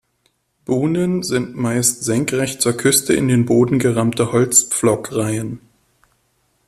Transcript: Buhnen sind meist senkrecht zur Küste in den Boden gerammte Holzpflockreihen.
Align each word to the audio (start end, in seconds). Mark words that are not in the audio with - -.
Buhnen 0.65 1.21
sind 1.21 1.55
meist 1.55 2.03
senkrecht 2.03 2.59
zur 2.59 2.73
Küste 2.73 3.13
in 3.13 3.27
den 3.27 3.45
Boden 3.45 3.77
gerammte 3.77 4.31
Holzpflockreihen. 4.31 5.59